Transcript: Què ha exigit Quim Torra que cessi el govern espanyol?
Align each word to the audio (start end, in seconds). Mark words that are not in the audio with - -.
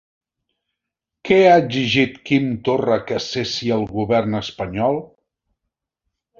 Què 1.29 1.37
ha 1.49 1.57
exigit 1.65 2.17
Quim 2.31 2.49
Torra 2.69 2.99
que 3.11 3.21
cessi 3.27 3.71
el 3.79 3.87
govern 3.95 4.41
espanyol? 4.43 5.01